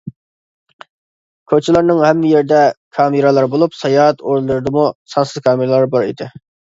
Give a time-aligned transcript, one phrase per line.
[1.51, 2.61] كوچىلارنىڭ ھەممە يېرىدە
[2.99, 6.29] كامېرالار بولۇپ ساياھەت ئورۇنلىرىدىمۇ سانسىز كامېرالار بار ئىدى.